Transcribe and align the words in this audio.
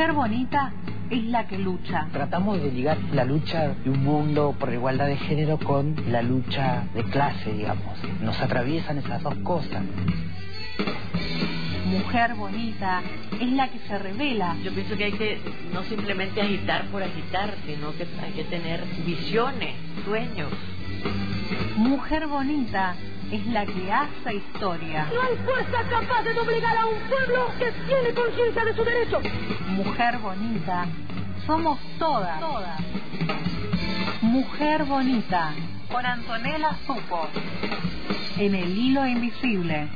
Mujer 0.00 0.14
bonita 0.14 0.72
es 1.10 1.24
la 1.24 1.46
que 1.46 1.58
lucha. 1.58 2.08
Tratamos 2.10 2.58
de 2.62 2.72
ligar 2.72 2.96
la 3.12 3.26
lucha 3.26 3.74
de 3.84 3.90
un 3.90 4.02
mundo 4.02 4.56
por 4.58 4.70
la 4.70 4.76
igualdad 4.76 5.06
de 5.08 5.18
género 5.18 5.58
con 5.58 5.94
la 6.10 6.22
lucha 6.22 6.84
de 6.94 7.04
clase, 7.04 7.52
digamos. 7.52 7.98
Nos 8.22 8.40
atraviesan 8.40 8.96
esas 8.96 9.22
dos 9.22 9.34
cosas. 9.42 9.82
Mujer 11.84 12.34
bonita 12.34 13.02
es 13.38 13.52
la 13.52 13.68
que 13.68 13.78
se 13.80 13.98
revela. 13.98 14.56
Yo 14.64 14.72
pienso 14.72 14.96
que 14.96 15.04
hay 15.04 15.12
que 15.12 15.38
no 15.74 15.82
simplemente 15.82 16.40
agitar 16.40 16.86
por 16.86 17.02
agitar, 17.02 17.54
sino 17.66 17.92
que 17.92 18.06
hay 18.24 18.32
que 18.32 18.44
tener 18.44 18.82
visiones, 19.04 19.74
sueños. 20.06 20.50
Mujer 21.76 22.26
bonita 22.26 22.94
es 23.32 23.46
la 23.46 23.64
que 23.64 23.92
hace 23.92 24.34
historia. 24.34 25.08
No 25.12 25.22
hay 25.22 25.36
fuerza 25.44 25.82
capaz 25.88 26.22
de 26.22 26.38
obligar 26.38 26.76
a 26.76 26.86
un 26.86 26.98
pueblo 27.08 27.46
que 27.58 27.72
tiene 27.86 28.12
conciencia 28.14 28.64
de 28.64 28.74
su 28.74 28.84
derecho. 28.84 29.20
Mujer 29.68 30.18
bonita, 30.18 30.86
somos 31.46 31.78
todas. 31.98 32.40
todas. 32.40 32.80
Mujer 34.22 34.84
bonita, 34.84 35.52
con 35.90 36.04
Antonella 36.04 36.76
Supo, 36.86 37.28
en 38.38 38.54
el 38.54 38.76
hilo 38.76 39.06
invisible. 39.06 39.88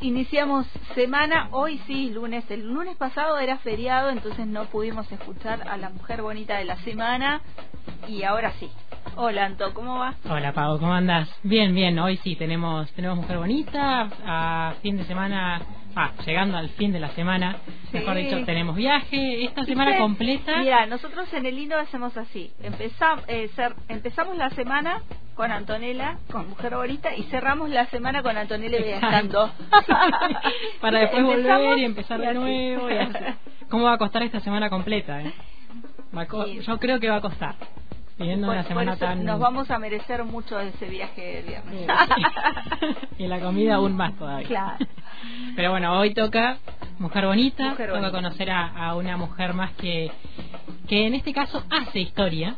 Iniciamos 0.00 0.66
semana, 0.94 1.48
hoy 1.52 1.78
sí, 1.86 2.10
lunes. 2.10 2.50
El 2.50 2.66
lunes 2.66 2.96
pasado 2.96 3.38
era 3.38 3.58
feriado, 3.58 4.10
entonces 4.10 4.46
no 4.46 4.64
pudimos 4.66 5.10
escuchar 5.10 5.68
a 5.68 5.76
la 5.76 5.90
mujer 5.90 6.22
bonita 6.22 6.58
de 6.58 6.64
la 6.64 6.76
semana 6.78 7.40
y 8.08 8.22
ahora 8.22 8.52
sí. 8.58 8.70
Hola 9.16 9.46
Anto, 9.46 9.72
¿cómo 9.72 9.98
va? 9.98 10.14
Hola 10.28 10.52
Pau, 10.52 10.78
¿cómo 10.78 10.92
andas? 10.92 11.28
Bien, 11.42 11.74
bien, 11.74 11.98
hoy 11.98 12.18
sí 12.18 12.36
tenemos 12.36 12.90
tenemos 12.92 13.16
mujer 13.16 13.38
bonita, 13.38 14.08
a 14.26 14.74
fin 14.82 14.96
de 14.96 15.04
semana, 15.04 15.62
ah, 15.94 16.12
llegando 16.26 16.58
al 16.58 16.68
fin 16.70 16.92
de 16.92 17.00
la 17.00 17.08
semana, 17.10 17.56
mejor 17.92 18.16
dicho, 18.16 18.44
tenemos 18.44 18.76
viaje, 18.76 19.44
esta 19.44 19.64
semana 19.64 19.96
completa. 19.98 20.58
Mira, 20.58 20.86
nosotros 20.86 21.32
en 21.32 21.46
el 21.46 21.58
hilo 21.58 21.78
hacemos 21.78 22.16
así, 22.16 22.50
empezamos, 22.62 23.24
eh, 23.28 23.48
empezamos 23.88 24.36
la 24.36 24.50
semana 24.50 25.02
con 25.36 25.52
Antonella, 25.52 26.16
con 26.32 26.48
Mujer 26.48 26.74
Bonita, 26.74 27.14
y 27.14 27.24
cerramos 27.24 27.68
la 27.68 27.86
semana 27.86 28.22
con 28.22 28.36
Antonella 28.36 28.78
viajando. 28.78 29.50
Para 30.80 31.00
después 31.00 31.24
volver 31.24 31.78
y 31.78 31.84
empezar 31.84 32.18
de 32.18 32.32
nuevo. 32.34 32.90
Y 32.90 32.94
¿Cómo 33.68 33.84
va 33.84 33.92
a 33.92 33.98
costar 33.98 34.22
esta 34.22 34.40
semana 34.40 34.70
completa? 34.70 35.20
Eh? 35.20 35.32
Yo 36.66 36.78
creo 36.78 36.98
que 36.98 37.10
va 37.10 37.16
a 37.16 37.20
costar. 37.20 37.54
una 38.18 38.64
semana 38.64 38.96
tan... 38.96 39.26
Nos 39.26 39.38
vamos 39.38 39.70
a 39.70 39.78
merecer 39.78 40.24
mucho 40.24 40.58
ese 40.58 40.86
viaje 40.86 41.20
de 41.20 41.42
viernes. 41.42 41.86
y 43.18 43.26
la 43.26 43.38
comida 43.38 43.74
aún 43.74 43.94
más 43.94 44.16
todavía. 44.16 44.48
Claro. 44.48 44.86
Pero 45.54 45.70
bueno, 45.70 45.98
hoy 45.98 46.14
toca 46.14 46.56
Mujer 46.98 47.26
Bonita, 47.26 47.76
toca 47.76 48.10
conocer 48.10 48.50
a, 48.50 48.94
una 48.94 49.18
mujer 49.18 49.52
más 49.52 49.72
que, 49.72 50.10
que 50.88 51.06
en 51.06 51.14
este 51.14 51.34
caso 51.34 51.62
hace 51.70 52.00
historia. 52.00 52.56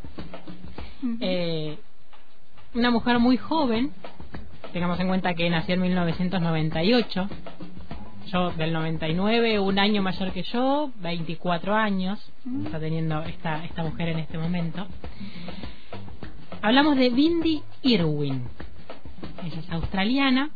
eh, 1.21 1.79
una 2.75 2.91
mujer 2.91 3.19
muy 3.19 3.37
joven, 3.37 3.93
tengamos 4.73 5.01
en 5.01 5.09
cuenta 5.09 5.35
que 5.35 5.49
nació 5.51 5.75
en 5.75 5.83
1998, 5.83 7.29
yo 8.27 8.51
del 8.51 8.73
99, 8.73 9.59
un 9.59 9.79
año 9.79 10.03
mayor 10.03 10.33
que 10.33 10.43
yo, 10.43 10.91
24 11.01 11.75
años, 11.75 12.19
está 12.65 12.79
teniendo 12.79 13.23
esta, 13.23 13.65
esta 13.65 13.83
mujer 13.83 14.11
en 14.11 14.19
este 14.19 14.37
momento. 14.37 14.87
Hablamos 16.61 16.97
de 16.97 17.09
Bindi 17.09 17.63
Irwin. 17.83 18.45
Ella 19.45 19.61
es 19.61 19.71
australiana. 19.71 20.51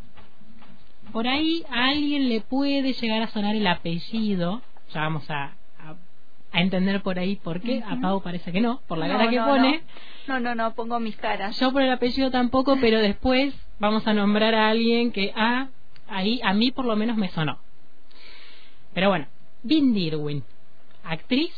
Por 1.12 1.28
ahí 1.28 1.64
a 1.70 1.88
alguien 1.88 2.28
le 2.28 2.40
puede 2.40 2.92
llegar 2.92 3.22
a 3.22 3.28
sonar 3.28 3.54
el 3.54 3.66
apellido. 3.66 4.60
Ya 4.92 5.00
vamos 5.00 5.30
a, 5.30 5.52
a 6.52 6.60
entender 6.60 7.02
por 7.02 7.18
ahí 7.18 7.36
por 7.36 7.60
qué. 7.60 7.82
A 7.82 8.00
Pau 8.00 8.22
parece 8.22 8.52
que 8.52 8.60
no, 8.60 8.80
por 8.86 8.98
la 8.98 9.08
cara 9.08 9.28
que 9.28 9.38
pone. 9.38 9.82
No. 10.28 10.38
no, 10.38 10.54
no, 10.54 10.74
pongo 10.74 11.00
mis 11.00 11.16
caras. 11.16 11.58
Yo 11.58 11.72
por 11.72 11.82
el 11.82 11.90
apellido 11.90 12.30
tampoco, 12.30 12.76
pero 12.80 13.00
después 13.00 13.54
vamos 13.78 14.06
a 14.06 14.12
nombrar 14.12 14.54
a 14.54 14.68
alguien 14.68 15.12
que 15.12 15.32
a 15.34 15.62
ah, 15.62 15.68
ahí 16.08 16.40
a 16.44 16.52
mí 16.52 16.70
por 16.70 16.84
lo 16.84 16.94
menos 16.94 17.16
me 17.16 17.28
sonó. 17.30 17.58
Pero 18.92 19.08
bueno, 19.08 19.26
Bindi 19.62 20.08
Irwin, 20.08 20.44
actriz, 21.02 21.52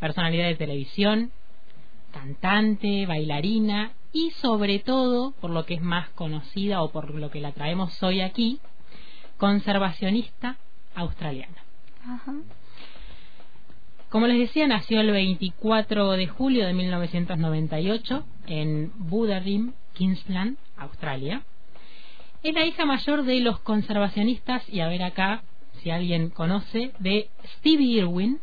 personalidad 0.00 0.46
de 0.46 0.56
televisión, 0.56 1.30
cantante, 2.12 3.06
bailarina 3.06 3.92
y 4.12 4.30
sobre 4.32 4.80
todo, 4.80 5.32
por 5.40 5.50
lo 5.50 5.64
que 5.64 5.74
es 5.74 5.82
más 5.82 6.08
conocida 6.10 6.82
o 6.82 6.90
por 6.90 7.14
lo 7.14 7.30
que 7.30 7.40
la 7.40 7.52
traemos 7.52 8.02
hoy 8.02 8.20
aquí, 8.20 8.60
conservacionista 9.38 10.56
australiana. 10.94 11.62
Ajá. 12.04 12.34
Como 14.12 14.26
les 14.26 14.38
decía, 14.38 14.66
nació 14.66 15.00
el 15.00 15.10
24 15.10 16.10
de 16.10 16.26
julio 16.26 16.66
de 16.66 16.74
1998 16.74 18.26
en 18.46 18.92
Budarim, 18.94 19.72
Queensland, 19.94 20.58
Australia. 20.76 21.44
Es 22.42 22.52
la 22.52 22.66
hija 22.66 22.84
mayor 22.84 23.22
de 23.22 23.40
los 23.40 23.60
conservacionistas, 23.60 24.68
y 24.68 24.80
a 24.80 24.88
ver 24.88 25.02
acá 25.02 25.44
si 25.80 25.88
alguien 25.88 26.28
conoce, 26.28 26.92
de 26.98 27.30
Stevie 27.56 28.00
Irwin 28.00 28.38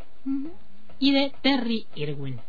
y 0.98 1.12
de 1.12 1.34
Terry 1.44 1.86
Irwin. 1.94 2.40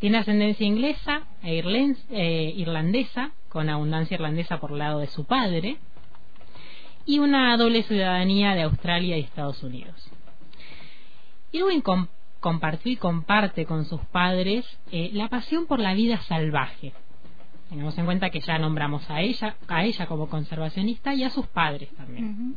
Tiene 0.00 0.18
ascendencia 0.18 0.66
inglesa 0.66 1.22
e 1.44 1.62
eh, 2.10 2.52
irlandesa, 2.56 3.30
con 3.48 3.68
abundancia 3.68 4.16
irlandesa 4.16 4.58
por 4.58 4.72
el 4.72 4.78
lado 4.78 4.98
de 4.98 5.06
su 5.06 5.24
padre, 5.24 5.76
y 7.06 7.20
una 7.20 7.56
doble 7.56 7.84
ciudadanía 7.84 8.56
de 8.56 8.62
Australia 8.62 9.16
y 9.16 9.20
Estados 9.20 9.62
Unidos. 9.62 10.10
Irwin 11.52 11.82
compartió 12.40 12.92
y 12.92 12.96
comparte 12.96 13.66
con 13.66 13.84
sus 13.84 14.00
padres 14.06 14.66
eh, 14.92 15.10
la 15.12 15.28
pasión 15.28 15.66
por 15.66 15.80
la 15.80 15.94
vida 15.94 16.20
salvaje. 16.22 16.92
Tengamos 17.68 17.96
en 17.98 18.04
cuenta 18.04 18.30
que 18.30 18.40
ya 18.40 18.58
nombramos 18.58 19.08
a 19.10 19.20
ella, 19.20 19.56
a 19.68 19.84
ella 19.84 20.06
como 20.06 20.28
conservacionista 20.28 21.14
y 21.14 21.24
a 21.24 21.30
sus 21.30 21.46
padres 21.46 21.88
también. 21.96 22.56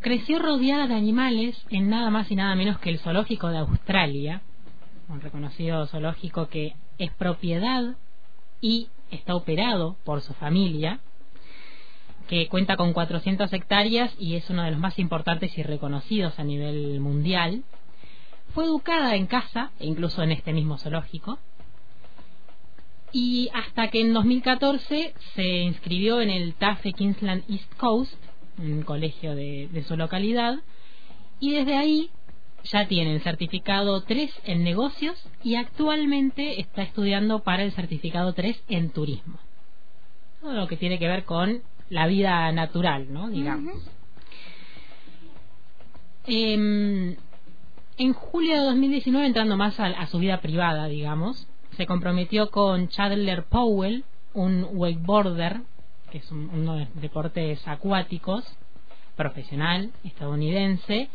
Creció 0.00 0.38
rodeada 0.38 0.86
de 0.86 0.94
animales 0.94 1.62
en 1.68 1.90
nada 1.90 2.08
más 2.08 2.30
y 2.30 2.36
nada 2.36 2.54
menos 2.54 2.78
que 2.78 2.88
el 2.88 2.98
zoológico 2.98 3.48
de 3.48 3.58
Australia, 3.58 4.40
un 5.08 5.20
reconocido 5.20 5.86
zoológico 5.86 6.48
que 6.48 6.74
es 6.96 7.10
propiedad 7.12 7.96
y 8.62 8.88
está 9.10 9.34
operado 9.34 9.96
por 10.04 10.22
su 10.22 10.32
familia 10.34 11.00
que 12.30 12.46
cuenta 12.46 12.76
con 12.76 12.92
400 12.92 13.52
hectáreas 13.52 14.14
y 14.16 14.36
es 14.36 14.48
uno 14.50 14.62
de 14.62 14.70
los 14.70 14.78
más 14.78 15.00
importantes 15.00 15.58
y 15.58 15.64
reconocidos 15.64 16.38
a 16.38 16.44
nivel 16.44 17.00
mundial. 17.00 17.64
Fue 18.54 18.66
educada 18.66 19.16
en 19.16 19.26
casa, 19.26 19.72
incluso 19.80 20.22
en 20.22 20.30
este 20.30 20.52
mismo 20.52 20.78
zoológico, 20.78 21.40
y 23.10 23.50
hasta 23.52 23.88
que 23.88 24.00
en 24.00 24.12
2014 24.12 25.12
se 25.34 25.58
inscribió 25.58 26.20
en 26.20 26.30
el 26.30 26.54
TAFE 26.54 26.92
Queensland 26.92 27.42
East 27.50 27.74
Coast, 27.74 28.14
un 28.58 28.82
colegio 28.82 29.34
de, 29.34 29.68
de 29.72 29.82
su 29.82 29.96
localidad, 29.96 30.60
y 31.40 31.50
desde 31.50 31.76
ahí 31.76 32.10
ya 32.62 32.86
tiene 32.86 33.12
el 33.12 33.22
certificado 33.22 34.02
3 34.02 34.30
en 34.44 34.62
negocios 34.62 35.20
y 35.42 35.56
actualmente 35.56 36.60
está 36.60 36.82
estudiando 36.82 37.40
para 37.40 37.64
el 37.64 37.72
certificado 37.72 38.34
3 38.34 38.62
en 38.68 38.90
turismo. 38.90 39.40
Todo 40.40 40.52
lo 40.52 40.68
que 40.68 40.76
tiene 40.76 41.00
que 41.00 41.08
ver 41.08 41.24
con 41.24 41.62
la 41.90 42.06
vida 42.06 42.50
natural, 42.52 43.12
¿no? 43.12 43.28
Digamos. 43.28 43.74
Em, 46.26 47.16
en 47.98 48.12
julio 48.14 48.54
de 48.54 48.60
2019, 48.60 49.26
entrando 49.26 49.56
más 49.56 49.78
a, 49.78 50.06
su 50.06 50.18
vida 50.18 50.40
privada, 50.40 50.86
digamos, 50.86 51.46
se 51.76 51.86
comprometió 51.86 52.50
con 52.50 52.88
Chandler 52.88 53.44
Powell, 53.44 54.04
un 54.32 54.66
wakeboarder, 54.72 55.60
que 56.10 56.18
es 56.18 56.30
uno 56.30 56.76
de 56.76 56.88
deportes 56.94 57.66
acuáticos, 57.66 58.44
profesional, 59.16 59.90
estadounidense, 60.04 61.08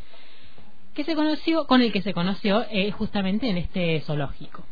que 0.93 1.03
se 1.03 1.15
conoció, 1.15 1.65
con 1.65 1.81
el 1.81 1.91
que 1.91 2.01
se 2.01 2.13
conoció 2.13 2.65
eh, 2.69 2.91
justamente 2.91 3.49
en 3.49 3.57
este 3.57 4.01
zoológico. 4.01 4.63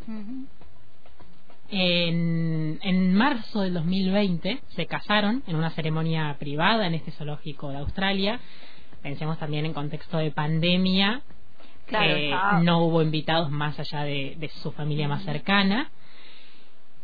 En, 1.75 3.15
marzo 3.15 3.61
del 3.61 3.73
2020 3.73 4.61
se 4.69 4.85
casaron 4.85 5.41
en 5.47 5.55
una 5.55 5.71
ceremonia 5.71 6.35
privada 6.37 6.85
en 6.85 6.93
este 6.93 7.09
zoológico 7.11 7.69
de 7.69 7.77
Australia. 7.77 8.39
Pensemos 9.01 9.39
también 9.39 9.65
en 9.65 9.73
contexto 9.73 10.19
de 10.19 10.29
pandemia. 10.29 11.23
no 12.61 12.85
hubo 12.85 13.01
invitados 13.01 13.49
más 13.49 13.79
allá 13.79 14.03
de, 14.03 14.51
su 14.61 14.71
familia 14.71 15.07
más 15.07 15.23
cercana. 15.23 15.89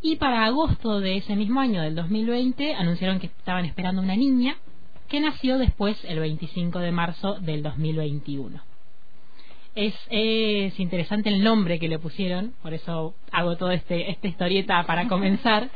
Y 0.01 0.17
para 0.17 0.45
agosto 0.45 0.99
de 0.99 1.17
ese 1.17 1.35
mismo 1.35 1.59
año, 1.59 1.81
del 1.81 1.95
2020, 1.95 2.75
anunciaron 2.75 3.19
que 3.19 3.25
estaban 3.25 3.65
esperando 3.65 4.03
una 4.03 4.15
niña 4.15 4.55
que 5.07 5.19
nació 5.19 5.57
después, 5.57 5.97
el 6.05 6.19
25 6.19 6.77
de 6.77 6.91
marzo 6.91 7.39
del 7.39 7.63
2021. 7.63 8.68
Es, 9.75 9.93
es 10.09 10.79
interesante 10.79 11.29
el 11.29 11.43
nombre 11.43 11.79
que 11.79 11.87
le 11.87 11.99
pusieron, 11.99 12.53
por 12.61 12.73
eso 12.73 13.13
hago 13.31 13.55
toda 13.55 13.73
este, 13.73 14.09
esta 14.11 14.27
historieta 14.27 14.83
para 14.83 15.07
comenzar. 15.07 15.69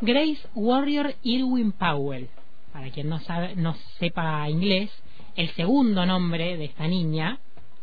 Grace 0.00 0.40
Warrior 0.54 1.14
Irwin 1.22 1.72
Powell. 1.72 2.28
Para 2.72 2.90
quien 2.90 3.08
no, 3.08 3.18
sabe, 3.20 3.56
no 3.56 3.74
sepa 3.98 4.48
inglés, 4.48 4.90
el 5.36 5.50
segundo 5.50 6.06
nombre 6.06 6.56
de 6.56 6.66
esta 6.66 6.86
niña, 6.86 7.38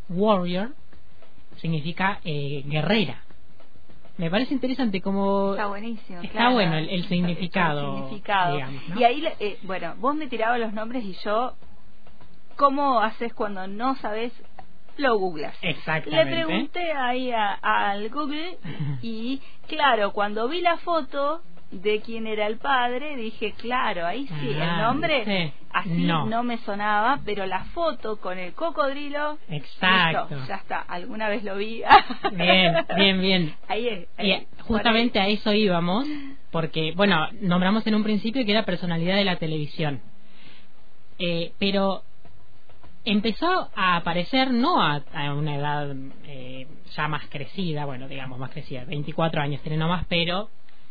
Warrior, 0.09 0.73
significa 1.57 2.21
eh, 2.23 2.63
guerrera. 2.65 3.23
Me 4.17 4.31
parece 4.31 4.53
interesante 4.53 5.01
como... 5.01 5.51
Está 5.51 5.67
buenísimo. 5.67 6.21
Está 6.21 6.39
claro. 6.39 6.53
bueno 6.53 6.77
el, 6.77 6.89
el 6.89 7.07
significado. 7.07 7.97
El 7.97 8.03
significado. 8.03 8.55
digamos, 8.55 8.89
¿no? 8.89 8.99
Y 8.99 9.03
ahí, 9.03 9.23
eh, 9.39 9.59
bueno, 9.63 9.93
vos 9.99 10.15
me 10.15 10.27
tirabas 10.27 10.59
los 10.59 10.73
nombres 10.73 11.03
y 11.03 11.13
yo, 11.23 11.53
¿cómo 12.55 12.99
haces 13.01 13.33
cuando 13.33 13.67
no 13.67 13.95
sabes? 13.97 14.33
Lo 14.97 15.17
googlas. 15.17 15.55
Le 15.61 15.69
Exactamente. 15.71 16.31
pregunté 16.45 16.91
ahí 16.91 17.31
al 17.31 18.09
Google 18.09 18.57
y, 19.01 19.41
claro, 19.67 20.11
cuando 20.11 20.47
vi 20.47 20.61
la 20.61 20.77
foto 20.77 21.41
de 21.69 21.99
quién 21.99 22.27
era 22.27 22.47
el 22.47 22.57
padre, 22.59 23.17
dije, 23.17 23.51
claro, 23.57 24.05
ahí 24.07 24.25
sí, 24.39 24.51
el 24.51 24.61
Ah, 24.61 24.83
nombre 24.83 25.25
sí. 25.25 25.53
así 25.73 25.89
No. 26.05 26.25
no. 26.25 26.41
me 26.41 26.57
sonaba, 26.59 27.19
pero 27.25 27.45
la 27.45 27.65
foto 27.65 28.15
con 28.21 28.37
el 28.39 28.53
cocodrilo, 28.53 29.37
Exacto. 29.49 30.27
listo, 30.33 30.47
ya 30.47 30.55
está, 30.55 30.79
alguna 30.79 31.27
vez 31.27 31.43
lo 31.43 31.57
vi. 31.57 31.83
Bien, 32.31 32.73
bien, 32.95 33.19
bien. 33.21 33.55
Ahí 33.67 33.87
es. 33.89 34.07
Ahí, 34.17 34.47
justamente 34.61 35.19
a 35.19 35.27
eso 35.27 35.51
íbamos, 35.51 36.07
porque, 36.51 36.93
bueno, 36.95 37.27
nombramos 37.41 37.85
en 37.85 37.95
un 37.95 38.03
principio 38.03 38.45
que 38.45 38.51
era 38.51 38.63
personalidad 38.63 39.17
de 39.17 39.25
la 39.25 39.35
televisión. 39.35 39.99
Eh, 41.19 41.51
pero 41.59 42.03
empezó 43.11 43.69
a 43.75 43.95
aparecer 43.97 44.51
no 44.51 44.81
a, 44.81 45.01
a 45.13 45.33
una 45.33 45.55
edad 45.55 45.95
eh, 46.25 46.67
ya 46.95 47.07
más 47.07 47.25
crecida, 47.29 47.85
bueno, 47.85 48.07
digamos 48.07 48.37
más 48.39 48.51
crecida, 48.51 48.83
24 48.85 49.41
años 49.41 49.61
tiene 49.61 49.77
nomás, 49.77 50.05
pero 50.09 50.49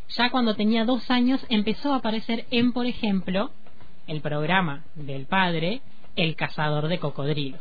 ya 0.09 0.31
cuando 0.31 0.55
tenía 0.55 0.85
dos 0.85 1.11
años 1.11 1.45
empezó 1.49 1.93
a 1.93 1.97
aparecer 1.97 2.47
en, 2.51 2.73
por 2.73 2.87
ejemplo, 2.87 3.51
el 4.07 4.21
programa 4.21 4.85
del 4.95 5.27
padre, 5.27 5.81
El 6.17 6.35
cazador 6.37 6.89
de 6.89 6.99
cocodrilos. 6.99 7.61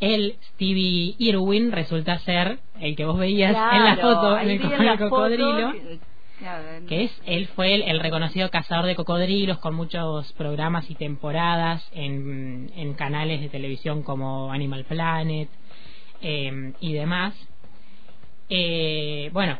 El 0.00 0.36
Stevie 0.52 1.14
Irwin 1.18 1.72
resulta 1.72 2.18
ser 2.20 2.58
el 2.80 2.94
que 2.94 3.04
vos 3.04 3.18
veías 3.18 3.52
en 3.76 3.84
la 3.84 3.96
foto, 3.96 4.38
en 4.38 4.50
el, 4.50 4.58
vi 4.58 4.64
co- 4.68 4.74
en 4.74 4.86
la 4.86 4.92
el 4.92 4.98
cocodrilo 4.98 5.72
foto 5.72 5.98
que- 6.86 7.04
es 7.04 7.22
él 7.26 7.48
fue 7.48 7.74
el, 7.74 7.82
el 7.82 8.00
reconocido 8.00 8.50
cazador 8.50 8.86
de 8.86 8.94
cocodrilos 8.94 9.58
con 9.58 9.74
muchos 9.74 10.32
programas 10.34 10.88
y 10.90 10.94
temporadas 10.94 11.86
en, 11.92 12.70
en 12.76 12.94
canales 12.94 13.40
de 13.40 13.48
televisión 13.48 14.02
como 14.02 14.52
Animal 14.52 14.84
Planet 14.84 15.48
eh, 16.22 16.72
y 16.80 16.92
demás. 16.92 17.34
Eh, 18.48 19.30
bueno 19.32 19.58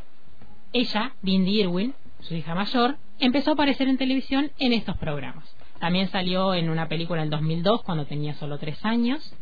ella 0.72 1.12
Bindi 1.22 1.60
Irwin 1.60 1.94
su 2.20 2.34
hija 2.34 2.54
mayor 2.54 2.96
empezó 3.18 3.50
a 3.50 3.54
aparecer 3.54 3.88
en 3.88 3.98
televisión 3.98 4.50
en 4.58 4.72
estos 4.72 4.96
programas. 4.96 5.44
También 5.80 6.08
salió 6.08 6.54
en 6.54 6.70
una 6.70 6.88
película 6.88 7.20
en 7.20 7.26
el 7.26 7.30
2002 7.30 7.82
cuando 7.82 8.06
tenía 8.06 8.34
solo 8.34 8.58
tres 8.58 8.84
años. 8.84 9.34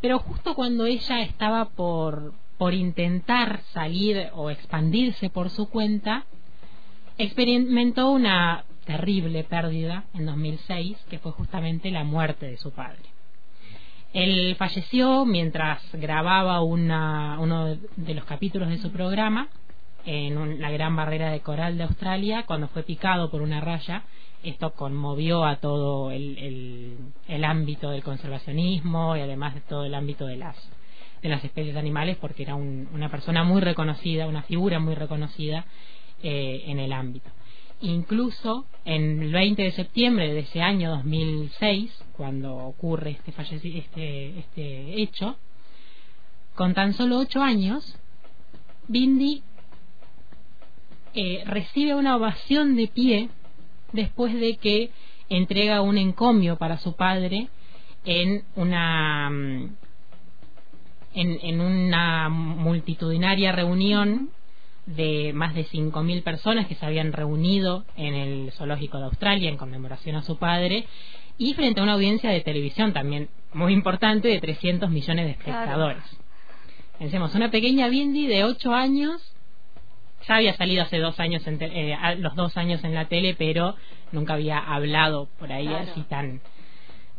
Pero 0.00 0.18
justo 0.18 0.54
cuando 0.54 0.86
ella 0.86 1.20
estaba 1.22 1.66
por, 1.70 2.32
por 2.58 2.74
intentar 2.74 3.60
salir 3.72 4.28
o 4.34 4.50
expandirse 4.50 5.28
por 5.30 5.50
su 5.50 5.68
cuenta, 5.68 6.24
experimentó 7.18 8.10
una 8.10 8.64
terrible 8.84 9.44
pérdida 9.44 10.04
en 10.14 10.26
2006, 10.26 10.96
que 11.10 11.18
fue 11.18 11.32
justamente 11.32 11.90
la 11.90 12.04
muerte 12.04 12.46
de 12.46 12.56
su 12.56 12.70
padre. 12.72 13.00
Él 14.12 14.54
falleció 14.56 15.24
mientras 15.26 15.82
grababa 15.94 16.62
una, 16.62 17.36
uno 17.40 17.76
de 17.96 18.14
los 18.14 18.24
capítulos 18.24 18.68
de 18.70 18.78
su 18.78 18.90
programa 18.90 19.48
en 20.06 20.38
un- 20.38 20.60
la 20.60 20.70
Gran 20.70 20.94
Barrera 20.94 21.30
de 21.32 21.40
Coral 21.40 21.76
de 21.76 21.84
Australia, 21.84 22.44
cuando 22.46 22.68
fue 22.68 22.84
picado 22.84 23.30
por 23.30 23.42
una 23.42 23.60
raya. 23.60 24.04
Esto 24.44 24.70
conmovió 24.70 25.44
a 25.44 25.56
todo 25.56 26.12
el, 26.12 26.38
el- 26.38 26.96
el 27.26 27.44
ámbito 27.44 27.90
del 27.90 28.04
conservacionismo 28.04 29.16
y 29.16 29.20
además 29.20 29.54
de 29.54 29.60
todo 29.62 29.84
el 29.84 29.94
ámbito 29.94 30.26
de 30.26 30.36
las, 30.36 30.56
de 31.22 31.28
las 31.28 31.44
especies 31.44 31.76
animales, 31.76 32.16
porque 32.20 32.42
era 32.42 32.54
un- 32.54 32.88
una 32.92 33.08
persona 33.10 33.44
muy 33.44 33.60
reconocida, 33.60 34.26
una 34.26 34.42
figura 34.42 34.78
muy 34.78 34.94
reconocida 34.94 35.64
eh, 36.22 36.64
en 36.66 36.78
el 36.78 36.92
ámbito. 36.92 37.30
Incluso 37.80 38.64
en 38.86 39.22
el 39.22 39.32
20 39.32 39.62
de 39.62 39.70
septiembre 39.72 40.32
de 40.32 40.40
ese 40.40 40.62
año 40.62 40.90
2006, 40.90 41.92
cuando 42.16 42.56
ocurre 42.56 43.18
este, 43.26 43.78
este, 43.78 44.38
este 44.38 45.02
hecho, 45.02 45.36
con 46.54 46.72
tan 46.72 46.94
solo 46.94 47.18
ocho 47.18 47.42
años, 47.42 47.98
Bindi 48.88 49.42
eh, 51.14 51.42
recibe 51.46 51.94
una 51.94 52.16
ovación 52.16 52.76
de 52.76 52.88
pie 52.88 53.28
después 53.92 54.32
de 54.34 54.56
que 54.56 54.90
entrega 55.28 55.82
un 55.82 55.98
encomio 55.98 56.56
para 56.56 56.78
su 56.78 56.94
padre 56.94 57.48
en 58.04 58.44
una 58.54 59.30
mm, 59.30 59.76
en, 61.16 61.38
en 61.42 61.60
una 61.60 62.28
multitudinaria 62.28 63.50
reunión 63.52 64.30
de 64.86 65.32
más 65.34 65.54
de 65.54 65.64
5.000 65.64 66.22
personas 66.22 66.66
que 66.68 66.76
se 66.76 66.86
habían 66.86 67.12
reunido 67.12 67.84
en 67.96 68.14
el 68.14 68.52
zoológico 68.52 68.98
de 68.98 69.04
Australia 69.06 69.48
en 69.48 69.56
conmemoración 69.56 70.14
a 70.14 70.22
su 70.22 70.36
padre 70.38 70.84
y 71.38 71.54
frente 71.54 71.80
a 71.80 71.82
una 71.82 71.94
audiencia 71.94 72.30
de 72.30 72.40
televisión 72.42 72.92
también 72.92 73.28
muy 73.52 73.72
importante 73.72 74.28
de 74.28 74.40
300 74.40 74.88
millones 74.90 75.24
de 75.26 75.30
espectadores. 75.32 76.04
Pensemos, 76.98 77.34
una 77.34 77.50
pequeña 77.50 77.88
Bindi 77.88 78.26
de 78.26 78.44
8 78.44 78.72
años 78.72 79.20
ya 80.28 80.36
había 80.36 80.54
salido 80.56 80.82
hace 80.84 80.98
dos 80.98 81.18
años 81.20 81.46
en 81.46 81.58
te- 81.58 81.92
eh, 81.92 81.96
los 82.18 82.34
dos 82.36 82.56
años 82.56 82.82
en 82.84 82.94
la 82.94 83.06
tele 83.06 83.34
pero 83.36 83.74
nunca 84.12 84.34
había 84.34 84.58
hablado 84.58 85.28
por 85.38 85.52
ahí 85.52 85.66
Claro. 85.66 85.90
así 85.90 86.02
tan 86.02 86.40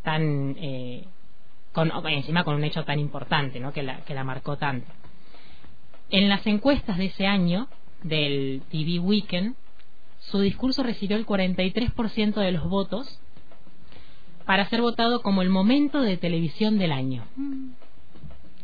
tan 0.03 0.55
eh, 0.59 1.05
con 1.85 2.07
encima 2.07 2.44
con 2.44 2.56
un 2.56 2.63
hecho 2.63 2.83
tan 2.85 3.00
importante 3.00 3.59
¿no? 3.59 3.71
que 3.71 3.83
la 3.83 3.97
que 4.01 4.15
la 4.15 4.24
marcó 4.24 4.57
tanto 4.57 4.91
en 6.09 6.27
las 6.27 6.45
encuestas 6.47 6.97
de 6.97 7.06
ese 7.06 7.27
año 7.27 7.68
del 8.01 8.63
TV 8.71 9.00
Weekend 9.00 9.56
su 10.19 10.39
discurso 10.39 10.81
recibió 10.81 11.18
el 11.18 11.25
43% 11.27 12.33
de 12.33 12.51
los 12.51 12.68
votos 12.68 13.19
para 14.45 14.68
ser 14.69 14.81
votado 14.81 15.21
como 15.21 15.44
el 15.44 15.50
momento 15.50 16.01
de 16.01 16.18
televisión 16.18 16.79
del 16.79 16.91
año 16.91 17.24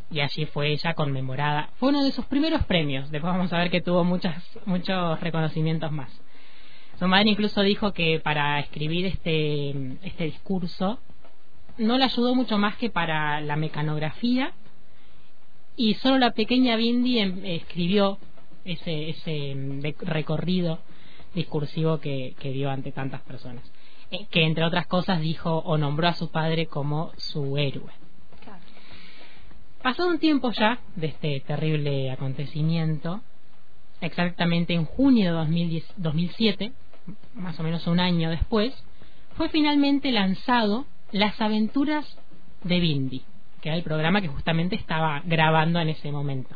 y 0.09 0.19
allí 0.19 0.45
fue 0.45 0.71
ella 0.71 0.93
conmemorada. 0.93 1.69
Fue 1.77 1.89
uno 1.89 2.03
de 2.03 2.11
sus 2.11 2.25
primeros 2.25 2.63
premios. 2.65 3.09
Después 3.09 3.33
vamos 3.33 3.51
a 3.51 3.57
ver 3.57 3.71
que 3.71 3.81
tuvo 3.81 4.03
muchas, 4.03 4.43
muchos 4.65 5.19
reconocimientos 5.19 5.91
más. 5.91 6.11
Su 6.99 7.07
madre 7.07 7.31
incluso 7.31 7.61
dijo 7.61 7.93
que 7.93 8.19
para 8.19 8.59
escribir 8.59 9.07
este, 9.07 9.97
este 10.03 10.25
discurso 10.25 10.99
no 11.77 11.97
le 11.97 12.05
ayudó 12.05 12.35
mucho 12.35 12.57
más 12.57 12.75
que 12.77 12.89
para 12.89 13.41
la 13.41 13.55
mecanografía 13.55 14.53
y 15.75 15.95
solo 15.95 16.17
la 16.19 16.31
pequeña 16.31 16.75
Bindi 16.75 17.19
em- 17.19 17.45
escribió 17.45 18.19
ese, 18.65 19.09
ese 19.09 19.31
de- 19.55 19.95
recorrido 20.01 20.79
discursivo 21.33 21.99
que, 21.99 22.35
que 22.39 22.51
dio 22.51 22.69
ante 22.69 22.91
tantas 22.91 23.21
personas. 23.21 23.63
Eh, 24.11 24.27
que 24.29 24.43
entre 24.43 24.63
otras 24.65 24.85
cosas 24.85 25.19
dijo 25.19 25.57
o 25.65 25.77
nombró 25.77 26.07
a 26.07 26.13
su 26.13 26.29
padre 26.29 26.67
como 26.67 27.11
su 27.17 27.57
héroe. 27.57 27.91
Claro. 28.43 28.59
Pasado 29.81 30.09
un 30.09 30.19
tiempo 30.19 30.51
ya 30.51 30.79
de 30.95 31.07
este 31.07 31.39
terrible 31.39 32.11
acontecimiento, 32.11 33.21
exactamente 34.01 34.73
en 34.73 34.85
junio 34.85 35.25
de 35.31 35.31
2010 35.37 35.85
2007, 35.97 36.71
más 37.33 37.59
o 37.59 37.63
menos 37.63 37.87
un 37.87 37.99
año 37.99 38.29
después, 38.29 38.73
fue 39.35 39.49
finalmente 39.49 40.11
lanzado 40.11 40.85
Las 41.13 41.39
aventuras 41.39 42.17
de 42.63 42.79
Bindi, 42.79 43.21
que 43.61 43.69
era 43.69 43.77
el 43.77 43.83
programa 43.83 44.19
que 44.19 44.29
justamente 44.29 44.75
estaba 44.75 45.21
grabando 45.23 45.79
en 45.79 45.89
ese 45.89 46.11
momento. 46.11 46.55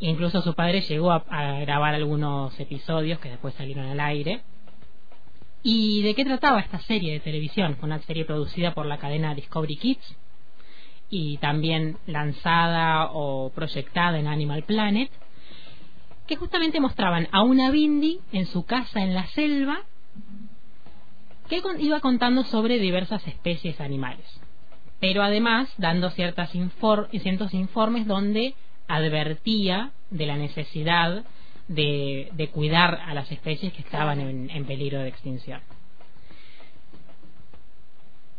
Incluso 0.00 0.42
su 0.42 0.52
padre 0.52 0.82
llegó 0.82 1.12
a, 1.12 1.24
grabar 1.60 1.94
algunos 1.94 2.60
episodios 2.60 3.18
que 3.20 3.30
después 3.30 3.54
salieron 3.54 3.86
al 3.86 4.00
aire. 4.00 4.42
¿Y 5.62 6.02
de 6.02 6.14
qué 6.14 6.26
trataba 6.26 6.60
esta 6.60 6.78
serie 6.80 7.14
de 7.14 7.20
televisión? 7.20 7.76
Fue 7.76 7.86
una 7.86 8.00
serie 8.00 8.26
producida 8.26 8.74
por 8.74 8.84
la 8.84 8.98
cadena 8.98 9.34
Discovery 9.34 9.76
Kids 9.76 10.16
y 11.08 11.38
también 11.38 11.96
lanzada 12.06 13.08
o 13.12 13.50
proyectada 13.54 14.18
en 14.18 14.26
Animal 14.26 14.64
Planet, 14.64 15.10
que 16.26 16.36
justamente 16.36 16.80
mostraban 16.80 17.28
a 17.32 17.44
una 17.44 17.70
Bindi 17.70 18.20
en 18.30 18.44
su 18.44 18.66
casa 18.66 19.00
en 19.00 19.14
la 19.14 19.26
selva 19.28 19.86
que 21.48 21.62
iba 21.78 22.00
contando 22.00 22.44
sobre 22.44 22.78
diversas 22.78 23.26
especies 23.26 23.80
animales, 23.80 24.26
pero 25.00 25.22
además 25.22 25.72
dando 25.78 26.10
ciertos 26.10 26.54
informes 26.54 28.06
donde 28.06 28.54
advertía 28.86 29.92
de 30.10 30.26
la 30.26 30.36
necesidad 30.36 31.24
de, 31.68 32.30
de 32.32 32.48
cuidar 32.48 33.00
a 33.06 33.14
las 33.14 33.30
especies 33.30 33.72
que 33.72 33.82
estaban 33.82 34.20
en, 34.20 34.50
en 34.50 34.64
peligro 34.64 35.00
de 35.00 35.08
extinción. 35.08 35.60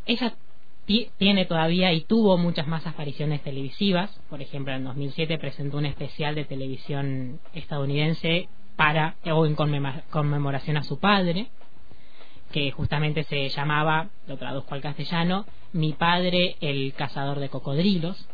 Ella 0.06 0.34
tiene 1.18 1.46
todavía 1.46 1.94
y 1.94 2.02
tuvo 2.02 2.38
muchas 2.38 2.68
más 2.68 2.88
apariciones 2.88 3.44
televisivas. 3.44 4.10
Por 4.28 4.42
ejemplo, 4.42 4.74
en 4.74 4.84
2007 4.84 5.38
presentó 5.38 5.78
un 5.78 5.86
especial 5.86 6.34
de 6.34 6.46
televisión 6.46 7.40
estadounidense 7.54 8.50
para 8.76 9.16
o 9.32 9.46
en 9.46 9.56
conmemoración 9.56 10.78
a 10.78 10.84
su 10.84 11.00
padre, 11.00 11.50
que 12.52 12.72
justamente 12.72 13.24
se 13.24 13.50
llamaba, 13.50 14.10
lo 14.28 14.38
traduzco 14.38 14.76
al 14.76 14.82
castellano, 14.82 15.46
Mi 15.72 15.94
padre 15.94 16.56
el 16.62 16.94
cazador 16.94 17.40
de 17.40 17.50
cocodrilos. 17.50 18.28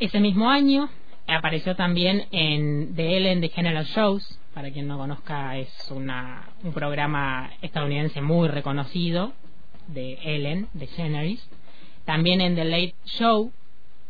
Ese 0.00 0.18
mismo 0.18 0.50
año 0.50 0.88
apareció 1.28 1.76
también 1.76 2.26
en 2.32 2.94
The 2.96 3.16
Ellen 3.16 3.48
General 3.50 3.84
Shows, 3.84 4.38
para 4.54 4.70
quien 4.72 4.88
no 4.88 4.98
conozca 4.98 5.56
es 5.58 5.90
una, 5.90 6.48
un 6.64 6.72
programa 6.72 7.50
estadounidense 7.62 8.20
muy 8.20 8.48
reconocido 8.48 9.32
de 9.86 10.18
Ellen 10.24 10.68
DeGeneres, 10.72 11.48
también 12.04 12.40
en 12.40 12.56
The 12.56 12.64
Late 12.64 12.94
Show, 13.04 13.52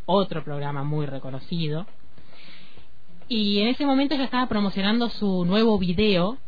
otro 0.06 0.42
programa 0.42 0.82
muy 0.82 1.06
reconocido. 1.06 1.86
Y 3.28 3.60
en 3.60 3.68
ese 3.68 3.86
momento 3.86 4.14
ya 4.16 4.24
estaba 4.24 4.48
promocionando 4.48 5.08
su 5.10 5.44
nuevo 5.44 5.78
video 5.78 6.38